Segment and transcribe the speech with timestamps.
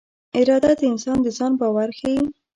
[0.37, 2.21] اراده د انسان د ځان باور ښيي.